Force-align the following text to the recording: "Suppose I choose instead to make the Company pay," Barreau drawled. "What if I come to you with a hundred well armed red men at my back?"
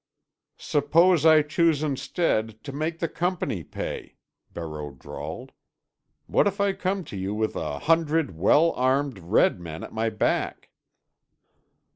"Suppose 0.57 1.27
I 1.27 1.43
choose 1.43 1.83
instead 1.83 2.63
to 2.63 2.71
make 2.71 2.97
the 2.97 3.07
Company 3.07 3.63
pay," 3.63 4.15
Barreau 4.51 4.89
drawled. 4.93 5.51
"What 6.25 6.47
if 6.47 6.59
I 6.59 6.73
come 6.73 7.03
to 7.03 7.15
you 7.15 7.35
with 7.35 7.55
a 7.55 7.77
hundred 7.77 8.35
well 8.35 8.71
armed 8.71 9.19
red 9.19 9.59
men 9.59 9.83
at 9.83 9.93
my 9.93 10.09
back?" 10.09 10.71